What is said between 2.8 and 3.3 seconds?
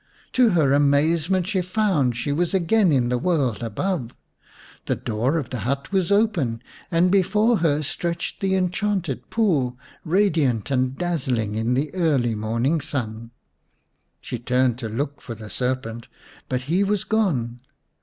in the